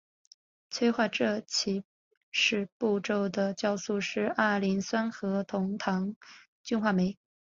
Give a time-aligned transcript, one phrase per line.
[0.71, 1.83] 催化这起
[2.31, 6.15] 始步骤的酵素是二磷酸核酮糖
[6.65, 7.19] 羧化酶。